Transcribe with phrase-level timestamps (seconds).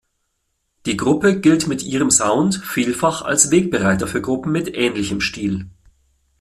[0.87, 5.67] Die Gruppe gilt mit ihrem Sound vielfach als Wegbereiter für Gruppen mit ähnlichem Stil.